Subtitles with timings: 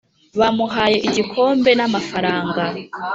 [0.39, 2.63] bamuhaye igikombe n'amafaranga